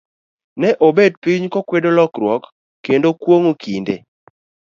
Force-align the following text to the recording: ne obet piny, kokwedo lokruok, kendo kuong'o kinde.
ne 0.59 0.69
obet 0.87 1.13
piny, 1.23 1.43
kokwedo 1.53 1.89
lokruok, 1.97 2.43
kendo 2.85 3.07
kuong'o 3.21 3.53
kinde. 3.61 3.95